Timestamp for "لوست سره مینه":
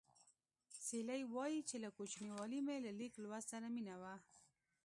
3.23-3.95